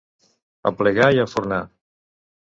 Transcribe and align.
Aplegar 0.69 1.09
i 1.17 1.21
enfornar. 1.23 1.59